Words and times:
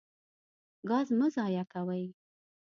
ګاز 0.89 1.07
مه 1.19 1.27
ضایع 1.35 1.63
کوئ. 1.71 2.03